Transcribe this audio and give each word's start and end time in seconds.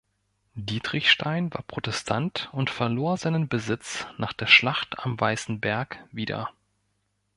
Dietrichstein 0.55 1.53
war 1.53 1.61
Protestant 1.61 2.49
und 2.53 2.71
verlor 2.71 3.17
seinen 3.17 3.47
Besitz 3.49 4.07
nach 4.17 4.33
der 4.33 4.47
Schlacht 4.47 4.97
am 4.97 5.19
Weißen 5.21 5.59
Berg 5.59 6.03
wieder. 6.11 6.49